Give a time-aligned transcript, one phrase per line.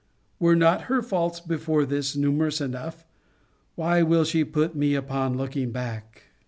[0.39, 3.05] Were not her faults, before this, numerous enough?
[3.75, 6.23] Why will she put me upon looking back?